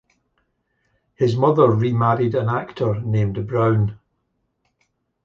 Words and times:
His 1.13 1.35
mother 1.37 1.69
remarried 1.69 2.33
an 2.33 2.49
actor 2.49 2.99
named 3.01 3.45
Brown. 3.47 3.99